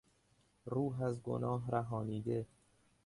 روح 0.65 1.01
از 1.01 1.21
گناه 1.23 1.71
رهانیده 1.71 2.45